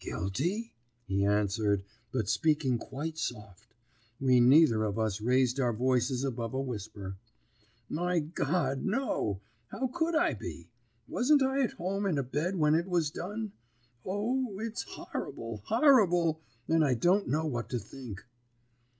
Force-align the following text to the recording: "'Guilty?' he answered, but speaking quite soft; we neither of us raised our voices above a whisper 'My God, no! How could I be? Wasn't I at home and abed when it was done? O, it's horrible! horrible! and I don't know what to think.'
"'Guilty?' 0.00 0.74
he 1.06 1.24
answered, 1.24 1.84
but 2.10 2.28
speaking 2.28 2.78
quite 2.78 3.16
soft; 3.16 3.76
we 4.20 4.40
neither 4.40 4.82
of 4.82 4.98
us 4.98 5.20
raised 5.20 5.60
our 5.60 5.72
voices 5.72 6.24
above 6.24 6.52
a 6.52 6.60
whisper 6.60 7.16
'My 7.88 8.18
God, 8.18 8.82
no! 8.84 9.40
How 9.68 9.86
could 9.86 10.16
I 10.16 10.34
be? 10.34 10.68
Wasn't 11.06 11.44
I 11.44 11.60
at 11.62 11.74
home 11.74 12.06
and 12.06 12.18
abed 12.18 12.56
when 12.56 12.74
it 12.74 12.88
was 12.88 13.12
done? 13.12 13.52
O, 14.04 14.58
it's 14.58 14.82
horrible! 14.82 15.62
horrible! 15.66 16.40
and 16.66 16.84
I 16.84 16.94
don't 16.94 17.28
know 17.28 17.46
what 17.46 17.68
to 17.68 17.78
think.' 17.78 18.24